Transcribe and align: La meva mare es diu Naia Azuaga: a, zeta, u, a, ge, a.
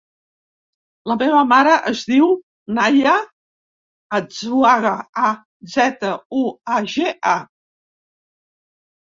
La 1.09 1.15
meva 1.17 1.41
mare 1.49 1.75
es 1.91 2.01
diu 2.11 2.29
Naia 2.77 3.13
Azuaga: 4.21 4.95
a, 5.29 5.31
zeta, 5.77 6.17
u, 6.41 6.43
a, 6.79 6.81
ge, 6.97 7.15
a. 7.35 7.37